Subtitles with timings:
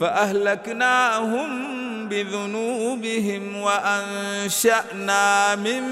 [0.00, 1.48] فأهلكناهم
[2.08, 5.82] بذنوبهم وأنشأنا من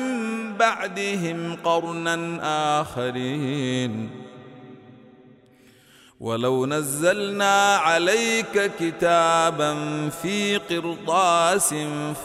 [0.56, 2.40] بعدهم قرنا
[2.80, 4.10] آخرين.
[6.20, 9.74] ولو نزلنا عليك كتابا
[10.08, 11.74] في قرطاس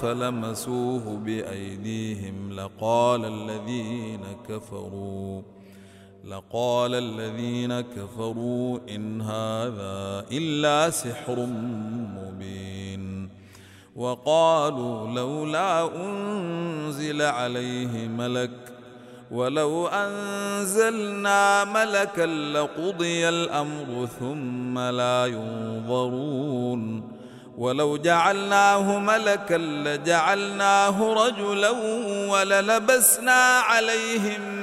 [0.02, 5.42] فلمسوه بأيديهم لقال الذين كفروا.
[6.24, 11.40] لقال الذين كفروا إن هذا إلا سحر
[12.16, 13.30] مبين.
[13.96, 18.52] وقالوا لولا أنزل عليه ملك
[19.32, 27.14] ولو أنزلنا ملكا لقضي الأمر ثم لا ينظرون.
[27.58, 31.70] ولو جعلناه ملكا لجعلناه رجلا
[32.32, 34.63] وللبسنا عليهم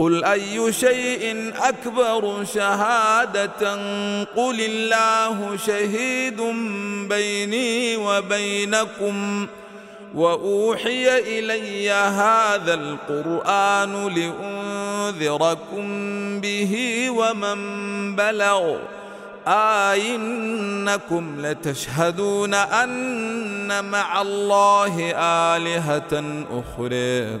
[0.00, 3.72] قل أي شيء أكبر شهادة؟
[4.36, 6.40] قل الله شهيد
[7.08, 9.46] بيني وبينكم
[10.14, 14.14] وأوحي إلي هذا القرآن
[15.12, 15.84] لأنذركم
[16.40, 17.60] به ومن
[18.16, 18.76] بلغ.
[19.48, 25.12] أئنكم لتشهدون أن مع الله
[25.56, 27.40] آلهة أخرى.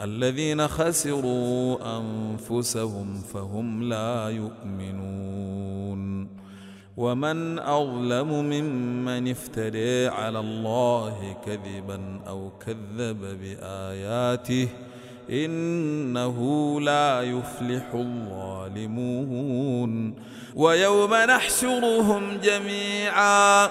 [0.00, 6.28] الذين خسروا أنفسهم فهم لا يؤمنون.
[6.96, 14.68] ومن أظلم ممن افتري على الله كذبا أو كذب بآياته
[15.30, 19.34] إنه لا يفلح الظالمون.
[20.54, 23.70] ويوم نحشرهم جميعا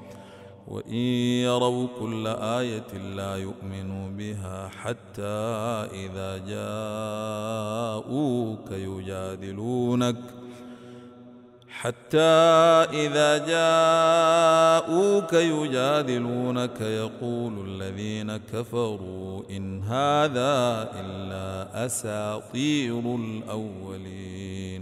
[0.71, 1.03] وإن
[1.43, 5.37] يروا كل آية لا يؤمنوا بها حتى
[5.91, 6.37] إذا
[8.07, 10.15] جاءوك يجادلونك
[11.69, 12.17] حتى
[13.03, 24.81] إذا جاءوك يجادلونك يقول الذين كفروا إن هذا إلا أساطير الأولين.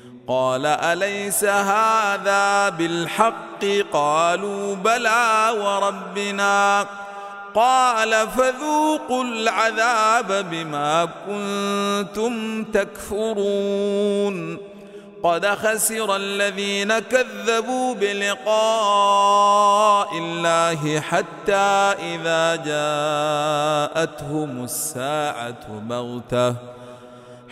[0.31, 6.85] قال أليس هذا بالحق؟ قالوا بلى وربنا.
[7.55, 14.57] قال فذوقوا العذاب بما كنتم تكفرون.
[15.23, 18.57] قد خسر الذين كذبوا بلقاء
[20.17, 26.55] الله حتى إذا جاءتهم الساعة بغتة.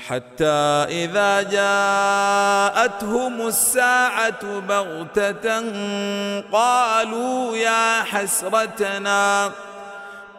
[0.07, 5.61] حتى إذا جاءتهم الساعة بغتة
[6.51, 9.51] قالوا يا حسرتنا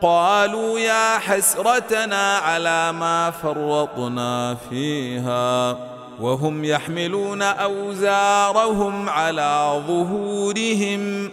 [0.03, 5.77] قالوا يا حسرتنا على ما فرطنا فيها.
[6.21, 11.31] وهم يحملون أوزارهم على ظهورهم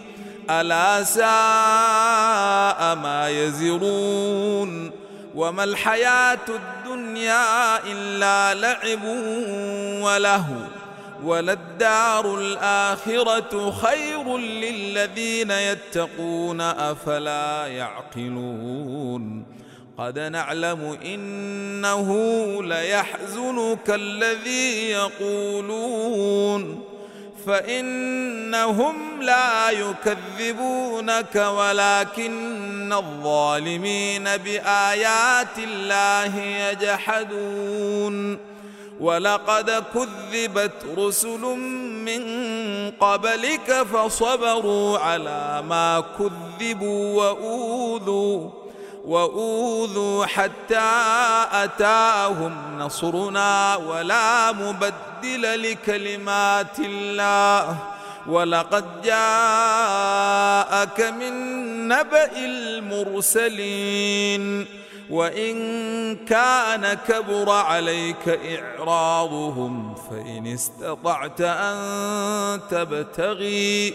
[0.50, 4.97] ألا ساء ما يزرون.
[5.38, 9.04] وما الحياة الدنيا إلا لعب
[10.02, 10.44] وله
[11.24, 19.46] وللدار الآخرة خير للذين يتقون أفلا يعقلون
[19.98, 22.12] قد نعلم إنه
[22.62, 26.84] ليحزنك الذي يقولون
[27.48, 38.38] فإنهم لا يكذبونك ولكن الظالمين بآيات الله يجحدون.
[39.00, 41.40] ولقد كذبت رسل
[42.04, 42.22] من
[42.90, 48.50] قبلك فصبروا على ما كذبوا وأوذوا.
[49.08, 50.90] وأوذوا حتى
[51.52, 57.76] أتاهم نصرنا ولا مبدل لكلمات الله.
[58.26, 61.32] ولقد جاءك من
[61.88, 62.30] نبأ
[63.34, 64.66] المرسلين.
[65.10, 73.94] وإن كان كبر عليك إعراضهم فإن استطعت أن تبتغي.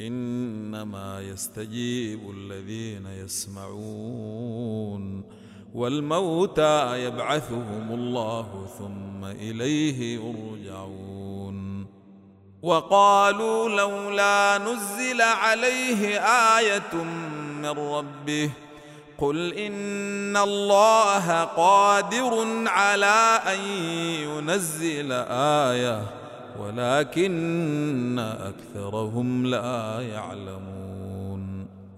[0.00, 4.56] إنما يستجيب الذين يسمعون
[5.74, 11.86] والموتى يبعثهم الله ثم إليه يرجعون
[12.62, 16.20] وقالوا لولا نزل عليه
[16.58, 16.94] آية
[17.62, 18.50] من ربه
[19.18, 23.60] قل إن الله قادر على أن
[24.28, 26.25] ينزل آية
[26.60, 30.76] ولكن أكثرهم لا يعلمون.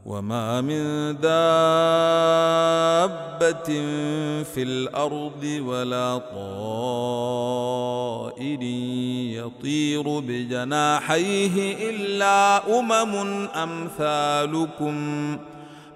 [0.07, 1.29] وما من دابة
[4.43, 7.39] في الأرض ولا طائر
[9.47, 13.15] يطير بجناحيه إلا أمم
[13.55, 14.95] أمثالكم.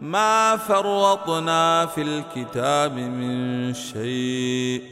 [0.00, 4.91] ما فرطنا في الكتاب من شيء.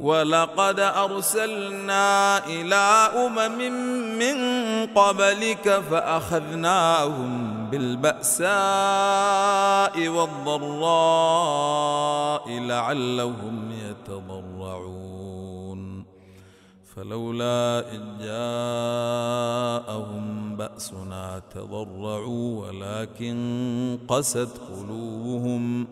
[0.00, 3.58] ولقد أرسلنا إلى أمم
[4.18, 4.36] من
[4.86, 8.48] قبلك فأخذناهم بالبأساء
[10.08, 11.22] والضراء
[12.48, 15.12] لعلهم يتضرعون.
[16.96, 19.46] فلولا إذ جاءهم
[20.56, 25.86] بأسنا تضرعوا ولكن قست قلوبهم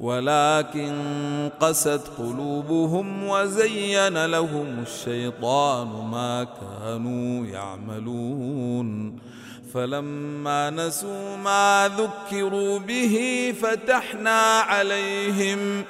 [0.00, 9.18] ولكن قست قلوبهم وزين لهم الشيطان ما كانوا يعملون.
[9.74, 15.84] فلما نسوا ما ذكروا به فتحنا عليهم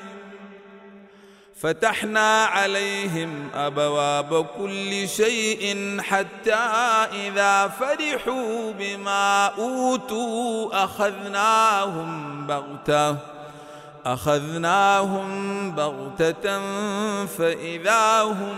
[1.61, 6.55] فتحنا عليهم أبواب كل شيء حتى
[7.13, 13.38] إذا فرحوا بما أوتوا أخذناهم بغتة.
[14.15, 16.59] أخذناهم بغتة
[17.27, 18.57] فإذا هم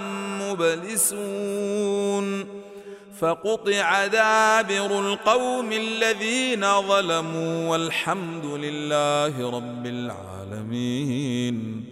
[0.50, 2.47] مبلسون
[3.19, 11.85] فقطع دابر القوم الذين ظلموا والحمد لله رب العالمين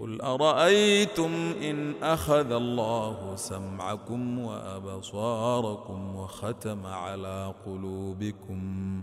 [0.00, 9.02] قل أرأيتم إن أخذ الله سمعكم وأبصاركم وختم على قلوبكم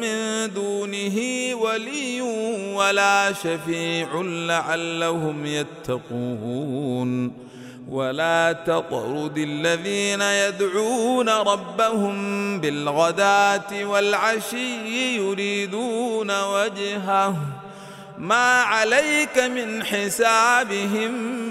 [0.00, 1.16] من دونه
[1.54, 2.20] ولي
[2.74, 7.32] ولا شفيع لعلهم يتقون.
[7.90, 17.36] ولا تطرد الذين يدعون ربهم بالغداة والعشي يريدون وجهه.
[18.18, 21.39] ما عليك من حسابهم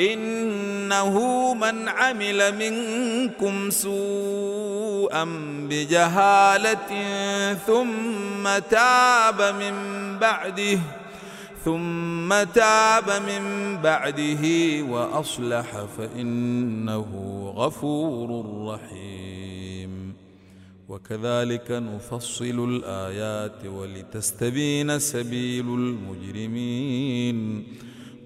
[0.00, 1.14] إنه
[1.54, 5.24] من عمل منكم سوءا
[5.70, 6.90] بجهالة
[7.54, 9.74] ثم تاب من
[10.18, 10.78] بعده
[11.64, 14.44] ثم تاب من بعده
[14.82, 17.08] وأصلح فإنه
[17.56, 18.28] غفور
[18.74, 20.14] رحيم.
[20.88, 27.66] وكذلك نفصل الآيات ولتستبين سبيل المجرمين.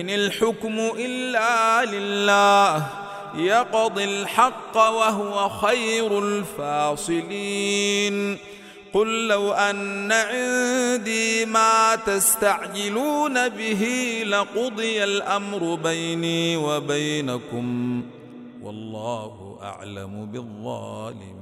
[0.00, 2.86] إن الحكم إلا لله
[3.34, 8.16] يقضي الحق وهو خير الفاصلين.
[8.92, 13.82] قل لو أن عندي ما تستعجلون به
[14.26, 18.02] لقضي الأمر بيني وبينكم
[18.62, 21.41] والله أعلم بالظالمين.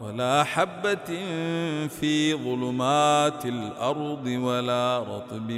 [0.00, 1.08] ولا حبة
[1.88, 5.50] في ظلمات الأرض ولا رطب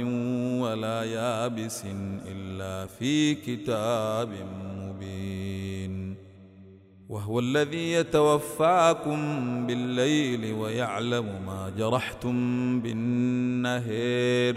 [0.61, 1.83] ولا يابس
[2.25, 4.29] إلا في كتاب
[4.81, 6.15] مبين.
[7.09, 9.19] وهو الذي يتوفاكم
[9.67, 12.35] بالليل ويعلم ما جرحتم
[12.81, 14.55] بالنهر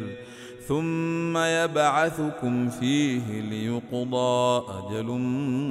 [0.69, 5.07] ثم يبعثكم فيه ليقضى أجل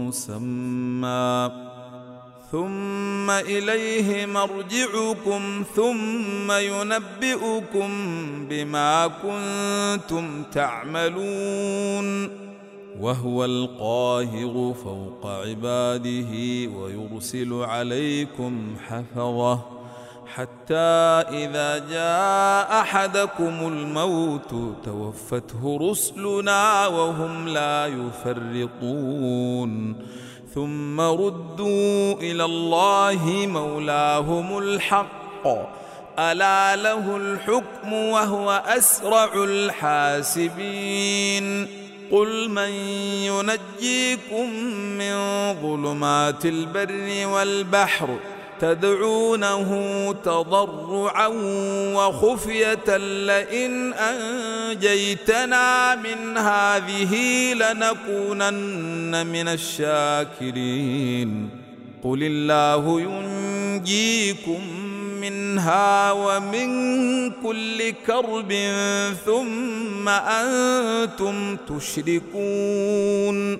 [0.07, 1.68] مسمى.
[2.51, 7.89] ثم اليه مرجعكم ثم ينبئكم
[8.49, 12.29] بما كنتم تعملون
[12.99, 16.31] وهو القاهر فوق عباده
[16.77, 19.59] ويرسل عليكم حفظه
[20.35, 20.75] حتى
[21.29, 29.39] اذا جاء احدكم الموت توفته رسلنا وهم لا يفرطون
[30.55, 35.47] ثم ردوا إلى الله مولاهم الحق.
[36.19, 40.87] ألا له الحكم وهو أسرع الحاسبين.
[42.11, 42.69] قل من
[43.29, 45.15] ينجيكم من
[45.61, 48.19] ظلمات البر والبحر
[48.59, 49.71] تدعونه
[50.25, 51.27] تضرعا
[51.95, 57.13] وخفية لئن أنجيتنا من هذه
[57.53, 61.49] لنكونن من الشاكرين.
[62.03, 64.61] قل الله ينجيكم
[65.21, 66.69] منها ومن
[67.31, 68.53] كل كرب
[69.25, 73.59] ثم أنتم تشركون.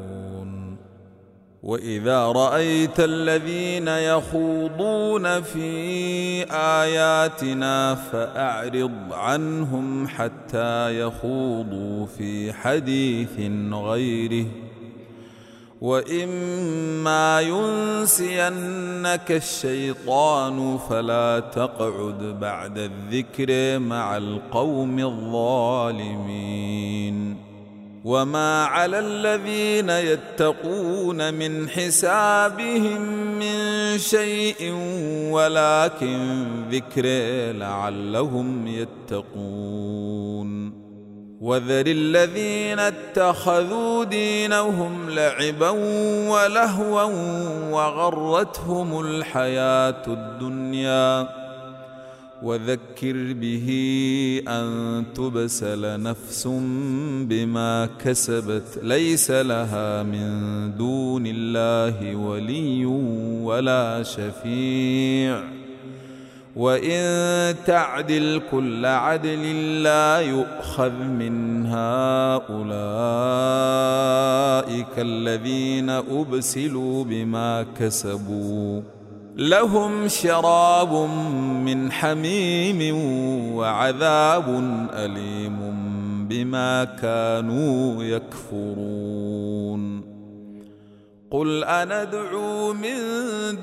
[1.63, 13.39] وإذا رأيت الذين يخوضون في آياتنا فأعرض عنهم حتى يخوضوا في حديث
[13.73, 14.45] غيره.
[15.81, 26.31] وإما ينسينك الشيطان فلا تقعد بعد الذكر مع القوم الظالمين.
[28.03, 33.01] وما على الذين يتقون من حسابهم
[33.39, 34.73] من شيء
[35.31, 37.05] ولكن ذكر
[37.57, 40.81] لعلهم يتقون
[41.41, 45.69] وذر الذين اتخذوا دينهم لعبا
[46.29, 47.03] ولهوا
[47.71, 51.40] وغرتهم الحياة الدنيا
[52.41, 53.67] وذكر به
[54.47, 56.47] أن تبسل نفس
[57.21, 60.29] بما كسبت ليس لها من
[60.77, 62.85] دون الله ولي
[63.45, 65.43] ولا شفيع.
[66.55, 72.91] وإن تعدل كل عدل لا يؤخذ من هؤلاء
[74.97, 79.00] الذين أبسلوا بما كسبوا.
[79.35, 80.93] لهم شراب
[81.65, 82.95] من حميم
[83.55, 84.45] وعذاب
[84.93, 85.57] أليم
[86.27, 90.01] بما كانوا يكفرون.
[91.31, 92.97] قل أندعو من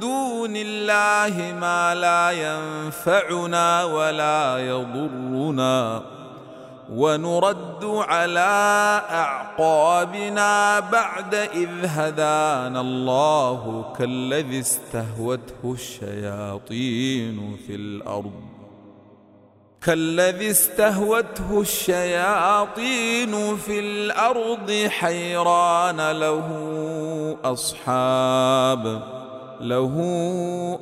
[0.01, 6.18] دون الله ما لا ينفعنا ولا يضرنا.
[6.93, 18.33] ونرد على أعقابنا بعد إذ هدانا الله كالذي استهوته الشياطين في الأرض.
[19.83, 26.49] كالذي استهوته الشياطين في الأرض حيران له
[27.45, 29.03] أصحاب.
[29.61, 29.95] له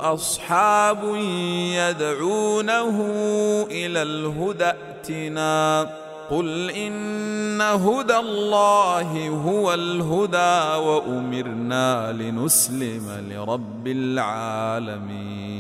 [0.00, 0.98] أصحاب
[1.74, 3.00] يدعونه
[3.70, 5.90] إلى الهدى ائتنا.
[6.30, 15.56] قل إن هدى الله هو الهدى وأمرنا لنسلم لرب العالمين.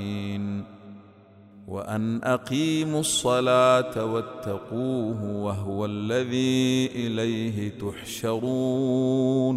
[1.68, 9.56] وأن أقيموا الصلاة واتقوه وهو الذي إليه تحشرون.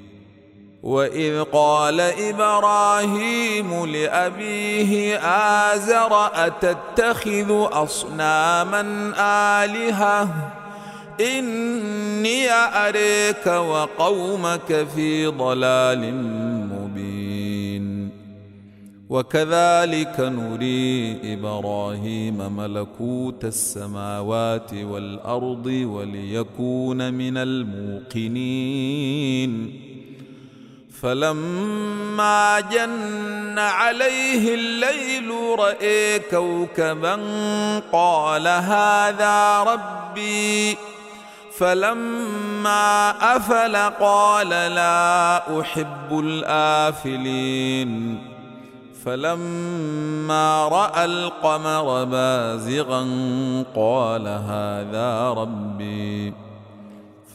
[0.83, 5.17] وإذ قال إبراهيم لأبيه
[5.73, 8.81] آزر أتتخذ أصناما
[9.63, 10.29] آلهة؟
[11.21, 16.13] إني أريك وقومك في ضلال
[19.11, 28.51] وكذلك نري إبراهيم ملكوت السماوات والأرض وليكون من الموقنين.
[31.01, 37.19] فلما جن عليه الليل رأى كوكبا
[37.91, 40.77] قال هذا ربي.
[41.57, 47.91] فلما أفل قال لا أحب الآفلين.
[49.05, 53.01] فلما رأى القمر بازغا
[53.75, 56.33] قال هذا ربي.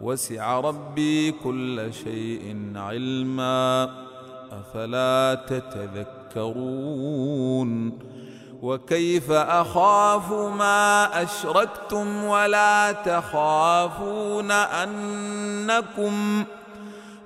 [0.00, 3.90] وسع ربي كل شيء علما.
[4.52, 5.44] أفلا
[6.34, 7.98] تتذكرون؟
[8.62, 16.44] وكيف أخاف ما أشركتم ولا تخافون أنكم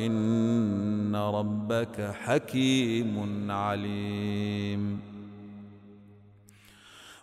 [0.00, 5.00] إن ربك حكيم عليم.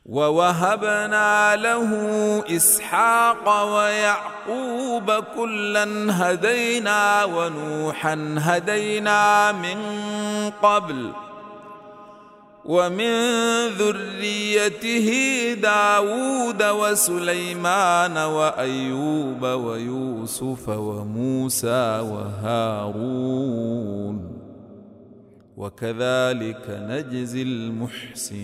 [0.06, 1.90] ووهبنا له
[2.56, 9.80] إسحاق ويعقوب كلا هدينا ونوحا هدينا من
[10.62, 11.12] قبل
[12.66, 15.10] ومن ذريته
[15.54, 23.54] داود وسليمان وأيوب ويوسف وموسى وهارون.
[25.58, 28.44] وكذلك نجزي المحسنين.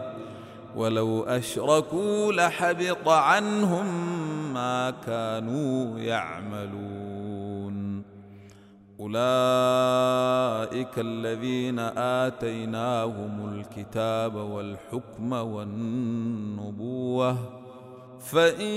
[0.75, 3.85] ولو أشركوا لحبط عنهم
[4.53, 7.11] ما كانوا يعملون.
[9.01, 17.37] أولئك الذين آتيناهم الكتاب والحكم والنبوة
[18.19, 18.71] فإن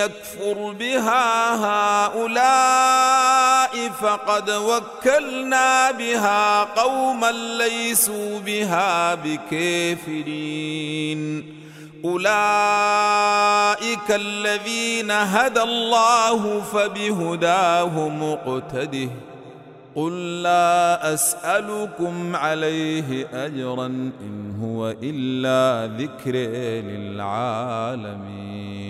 [0.00, 1.54] يكفر بها
[2.06, 3.59] هؤلاء
[4.00, 11.20] فقد وكلنا بها قوما ليسوا بها بكافرين.
[12.04, 19.08] أولئك الذين هدى الله فبهداه مقتده
[19.94, 23.86] قل لا أسألكم عليه أجرا
[24.20, 26.32] إن هو إلا ذكر
[26.90, 28.89] للعالمين.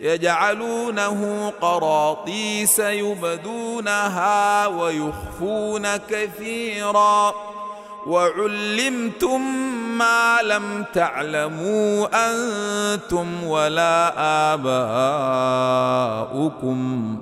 [0.00, 7.34] يجعلونه قراطيس يبدونها ويخفون كثيرا.
[8.06, 9.40] وعلمتم
[9.98, 14.12] ما لم تعلموا أنتم ولا
[16.24, 17.18] آباؤكم.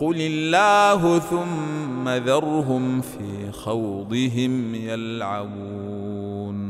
[0.00, 6.69] قل الله ثم ذرهم في خوضهم يلعبون.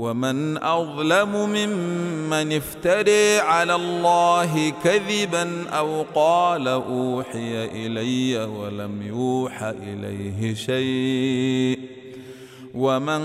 [0.00, 11.78] ومن أظلم ممن افتري على الله كذبا أو قال أوحي إلي ولم يوح إليه شيء.
[12.74, 13.22] ومن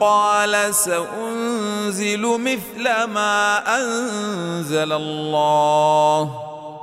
[0.00, 6.51] قال سأنزل مثل ما أنزل الله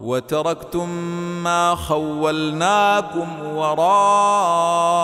[0.00, 0.88] وتركتم
[1.42, 4.94] ما خولناكم وراء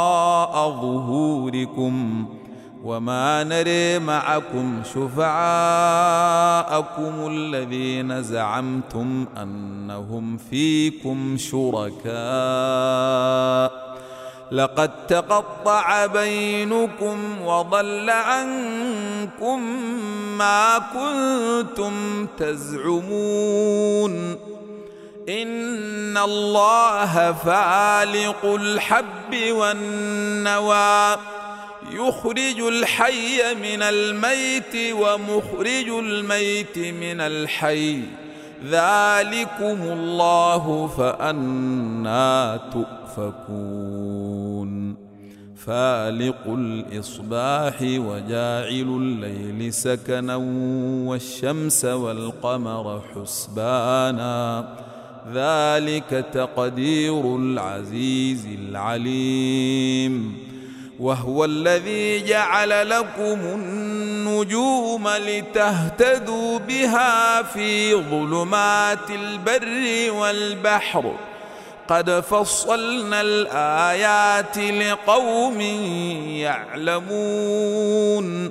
[0.70, 2.26] ظهوركم
[2.84, 5.32] وما نري معكم شفعاءكم
[7.30, 12.16] الذين زعمتم أنهم فيكم شركاء.
[14.52, 19.62] لقد تقطع بينكم وضل عنكم
[20.38, 24.36] ما كنتم تزعمون.
[25.28, 31.16] ان الله فالق الحب والنوى
[31.92, 38.02] يخرج الحي من الميت ومخرج الميت من الحي
[38.64, 42.60] ذلكم الله فأنا
[43.16, 44.96] تؤفكون
[45.56, 50.36] فالق الإصباح وجاعل الليل سكنا
[51.06, 54.66] والشمس والقمر حسبانا
[55.32, 60.46] ذلك تقدير العزيز العليم.
[61.00, 71.16] وهو الذي جعل لكم النجوم لتهتدوا بها في ظلمات البر والبحر.
[71.88, 75.60] قد فصلنا الآيات لقوم
[76.90, 78.50] يعلمون.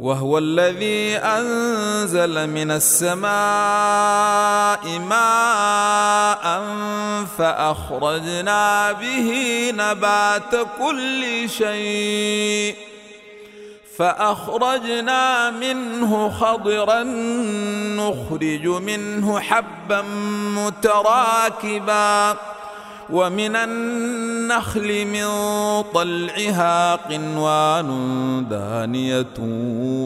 [0.00, 3.28] وهو الذي أنزل من السماء
[4.98, 6.62] ماء
[7.38, 9.32] فأخرجنا به
[9.74, 12.76] نبات كل شيء
[13.98, 17.02] فأخرجنا منه خضرا
[17.96, 20.02] نخرج منه حبا
[20.56, 22.36] متراكبا
[23.10, 25.26] ومن النخل من
[25.94, 27.88] طلعها قنوان
[28.50, 29.38] دانية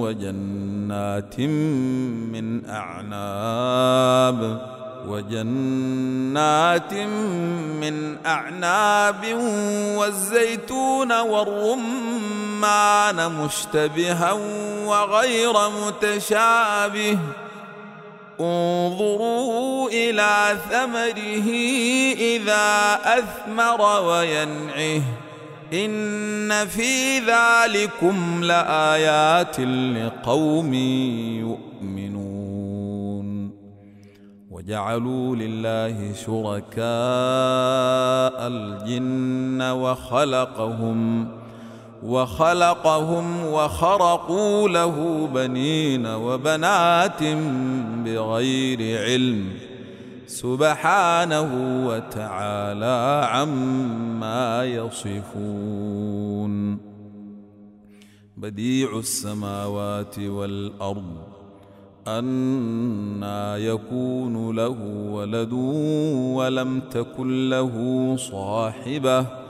[0.02, 1.40] وجنات
[2.30, 4.60] من أعناب
[5.08, 6.92] وجنات
[7.80, 9.24] من أعناب
[9.96, 12.62] والزيتون والرمان
[13.32, 14.32] مشتبها
[14.86, 15.52] وغير
[15.86, 17.18] متشابه
[18.40, 21.50] انظروا إلى ثمره
[22.14, 25.02] إذا أثمر وينعه.
[25.72, 32.40] إن في ذلكم لآيات لقوم يؤمنون.
[34.50, 36.86] وجعلوا لله شركاء
[38.46, 41.28] الجن وخلقهم
[42.02, 47.22] وخلقهم وخرقوا له بنين وبنات
[48.04, 49.48] بغير علم
[50.26, 51.50] سبحانه
[51.86, 56.52] وتعالى عما يصفون.
[58.36, 61.16] بديع السماوات والأرض
[62.08, 64.76] أنا يكون له
[65.10, 65.52] ولد
[66.32, 67.74] ولم تكن له
[68.16, 69.49] صاحبة.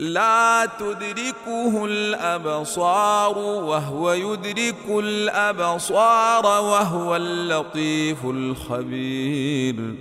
[0.00, 9.94] لا تدركه الأبصار وهو يدرك الأبصار وهو اللطيف الخبير.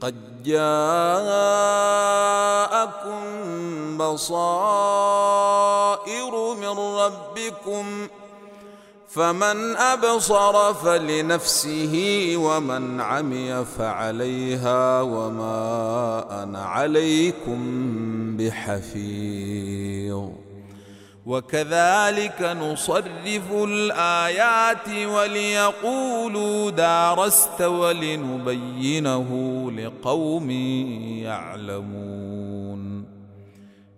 [0.00, 1.20] قد جاءكم
[3.98, 5.04] بصائر
[6.54, 8.08] من ربكم
[9.12, 17.60] فمن أبصر فلنفسه ومن عمي فعليها وما أنا عليكم
[18.36, 20.28] بحفيظ.
[21.26, 29.30] وكذلك نصرف الآيات وليقولوا دارست ولنبينه
[29.76, 30.50] لقوم
[31.24, 32.59] يعلمون.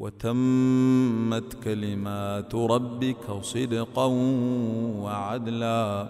[0.00, 4.04] وتمت كلمات ربك صدقا
[5.04, 6.08] وعدلا.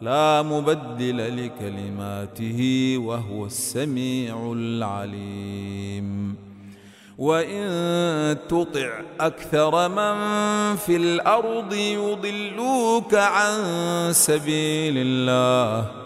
[0.00, 2.60] لا مبدل لكلماته
[2.98, 6.36] وهو السميع العليم.
[7.18, 7.68] وإن
[8.48, 10.16] تطع أكثر من
[10.76, 13.58] في الأرض يضلوك عن
[14.12, 16.05] سبيل الله.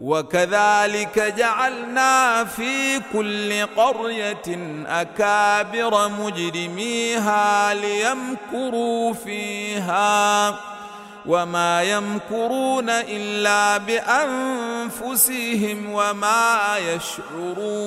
[0.00, 10.54] وكذلك جعلنا في كل قرية أكابر مجرميها ليمكروا فيها
[11.26, 15.38] وما يمكرون إلا بأنفسهم
[15.92, 17.86] وما يشعرون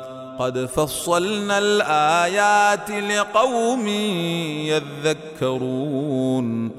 [0.39, 3.87] قد فصلنا الآيات لقوم
[5.41, 6.71] يذكرون.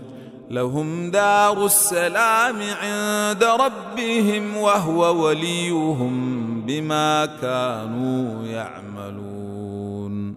[0.51, 10.35] لهم دار السلام عند ربهم وهو وليهم بما كانوا يعملون.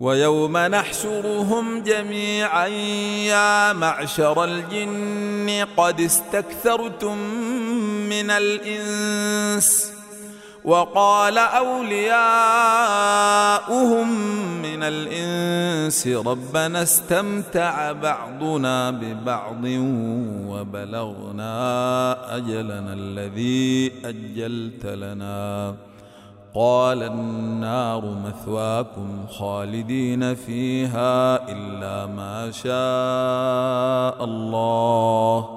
[0.00, 2.66] ويوم نحشرهم جميعا
[3.26, 7.18] يا معشر الجن قد استكثرتم
[8.08, 9.95] من الإنس.
[10.66, 12.08] وقال أولياؤهم
[14.62, 19.64] من الإنس ربنا استمتع بعضنا ببعض
[20.50, 21.56] وبلغنا
[22.36, 25.74] أجلنا الذي أجلت لنا.
[26.54, 35.48] قال النار مثواكم خالدين فيها إلا ما شاء الله.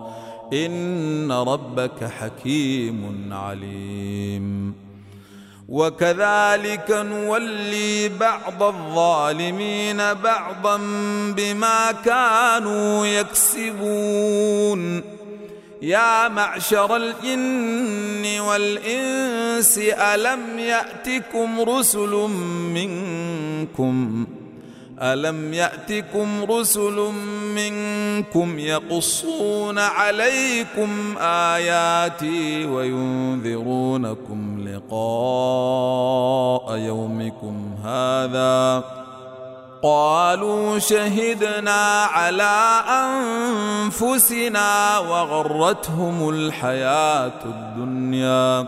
[0.54, 4.89] إن ربك حكيم عليم.
[5.70, 10.78] وكذلك نولي بعض الظالمين بعضا
[11.38, 15.04] بما كانوا يكسبون.
[15.82, 22.30] يا معشر الجن والإنس ألم يأتكم رسل
[22.74, 24.28] منكم؟
[25.02, 27.12] الم ياتكم رسل
[27.56, 38.84] منكم يقصون عليكم اياتي وينذرونكم لقاء يومكم هذا
[39.84, 42.82] قالوا شهدنا على
[43.86, 48.68] انفسنا وغرتهم الحياة الدنيا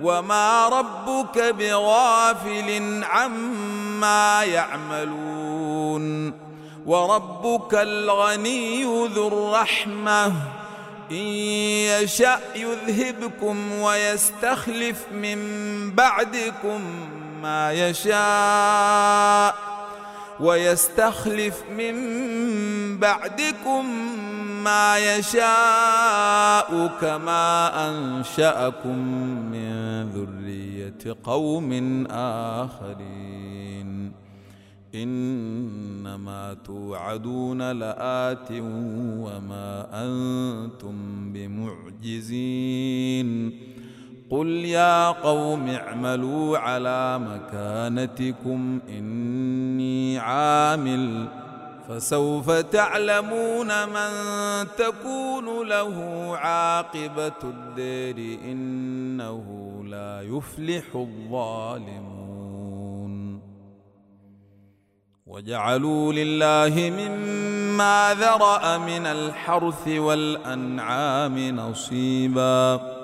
[0.00, 6.34] وما ربك بغافل عما يعملون
[6.86, 10.26] وربك الغني ذو الرحمة
[11.10, 15.38] إن يشأ يذهبكم ويستخلف من
[15.90, 16.80] بعدكم
[17.42, 19.73] ما يشاء
[20.40, 21.94] ويستخلف من
[22.98, 23.86] بعدكم
[24.64, 28.98] ما يشاء كما أنشأكم
[29.52, 29.70] من
[30.10, 31.70] ذرية قوم
[32.10, 34.12] آخرين.
[34.94, 38.50] إنما توعدون لآت
[39.20, 40.96] وما أنتم
[41.32, 43.28] بمعجزين.
[44.30, 51.28] قل يا قوم اعملوا على مكانتكم اني عامل
[51.88, 54.10] فسوف تعلمون من
[54.78, 59.44] تكون له عاقبه الدير انه
[59.86, 62.14] لا يفلح الظالمون
[65.26, 73.03] وجعلوا لله مما ذرا من الحرث والانعام نصيبا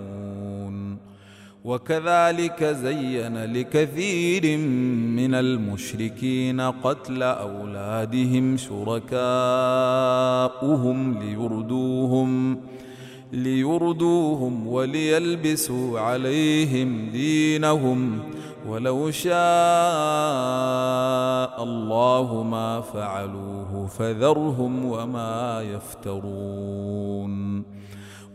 [1.65, 4.57] وكذلك زين لكثير
[5.17, 9.09] من المشركين قتل أولادهم شركاؤهم
[11.19, 12.59] ليردوهم
[13.31, 18.19] ليردوهم وليلبسوا عليهم دينهم.
[18.67, 19.33] ولو شاء
[21.63, 27.31] الله ما فعلوه فذرهم وما يفترون.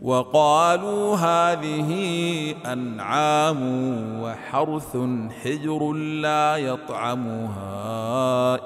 [0.01, 1.91] وقالوا هذه
[2.65, 3.59] أنعام
[4.21, 4.97] وحرث
[5.43, 7.75] حجر لا يطعمها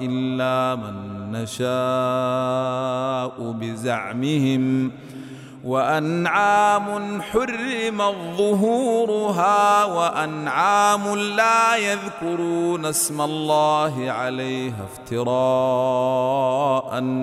[0.01, 1.71] إلا من نشاء
[3.51, 4.91] بزعمهم
[5.63, 7.97] وأنعام حرم
[8.37, 15.63] ظهورها وأنعام لا يذكرون اسم الله عليها افتراء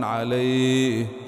[0.02, 1.27] عليه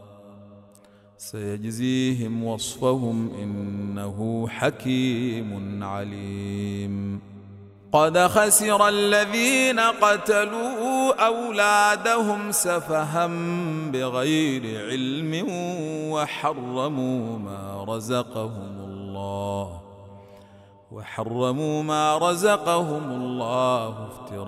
[1.31, 7.21] سيجزيهم وصفهم إنه حكيم عليم.
[7.93, 13.27] قد خسر الذين قتلوا أولادهم سفها
[13.91, 15.45] بغير علم
[16.11, 19.81] وحرموا ما رزقهم الله.
[20.91, 24.41] وحرموا ما رزقهم الله افتراء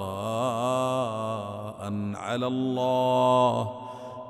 [2.15, 3.82] على الله.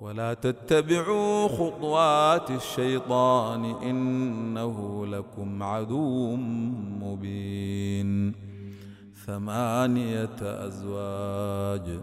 [0.00, 6.36] ولا تتبعوا خطوات الشيطان إنه لكم عدو
[7.00, 8.32] مبين.
[9.26, 12.00] ثمانية أزواج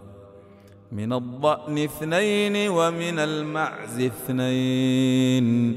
[0.92, 5.76] من الضأن اثنين ومن المعز اثنين.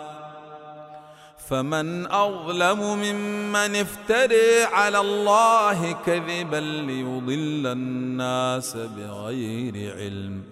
[1.51, 10.43] فمن أظلم ممن افتري على الله كذبا ليضل الناس بغير علم.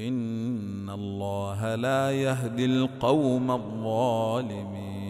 [0.00, 5.09] إن الله لا يهدي القوم الظالمين.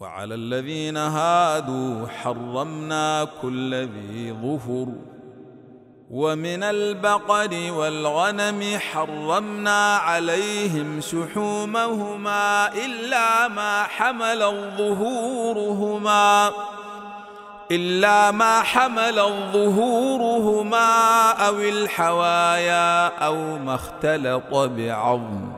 [0.00, 4.86] وعلى الذين هادوا حرمنا كل ذي ظفر.
[6.10, 14.38] ومن البقر والغنم حرمنا عليهم شحومهما إلا ما حمل
[14.78, 16.50] ظهورهما
[17.70, 19.14] إلا ما حمل
[19.52, 25.57] ظهورهما أو الحوايا أو ما اختلط بعظم.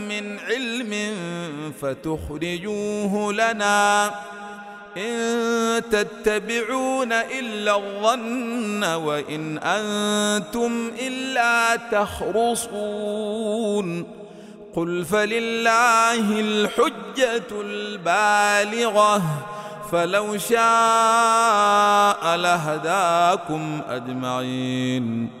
[0.51, 1.15] علم
[1.81, 4.11] فتخرجوه لنا.
[4.97, 13.07] إن تتبعون إلا الظن وإن أنتم إلا تخرصون.
[14.75, 19.23] قل فلله الحجة البالغة.
[19.91, 25.40] فلو شاء لهداكم أجمعين.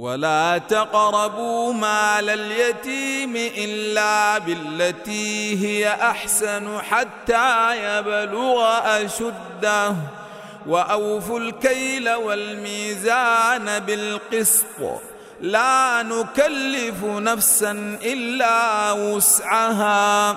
[0.00, 9.94] ولا تقربوا مال اليتيم إلا بالتي هي أحسن حتى يبلغ أشده.
[10.66, 15.00] وأوفوا الكيل والميزان بالقسط.
[15.40, 20.36] لا نكلف نفسا إلا وسعها.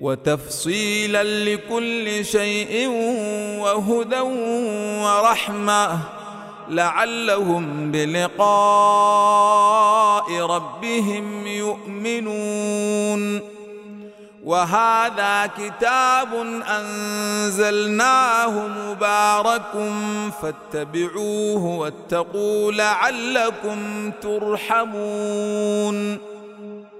[0.00, 2.88] وتفصيلا لكل شيء
[3.60, 4.20] وهدى
[5.04, 5.98] ورحمة.
[6.68, 8.46] لعلهم بلقاء
[10.40, 13.40] ربهم يؤمنون.
[14.44, 16.28] وهذا كتاب
[16.68, 19.92] أنزلناه مبارك
[20.42, 26.18] فاتبعوه واتقوا لعلكم ترحمون.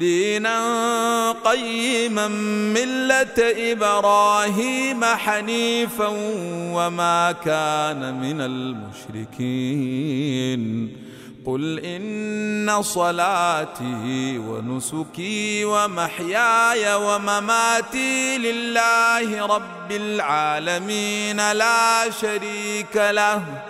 [0.00, 2.28] دينا قيما
[2.74, 3.38] ملة
[3.72, 6.08] إبراهيم حنيفا
[6.74, 8.40] وما كان من
[9.60, 10.96] المشركين.
[11.46, 23.69] قل إن صلاتي ونسكي ومحياي ومماتي لله رب العالمين لا شريك له.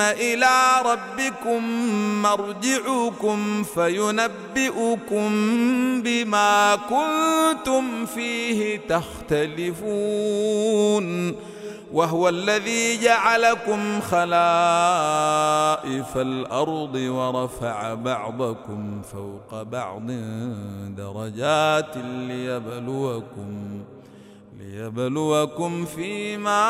[0.00, 1.64] إلى ربكم
[2.22, 5.30] مرجعكم فينبئكم
[6.02, 9.90] بما كنتم فيه تختلفون.
[11.92, 14.26] وهو الذي جعلكم خلائف
[16.16, 20.06] الأرض ورفع بعضكم فوق بعض
[20.96, 23.82] درجات ليبلوكم
[24.60, 26.62] ليبلوكم فيما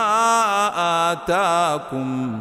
[1.12, 2.40] آتاكم.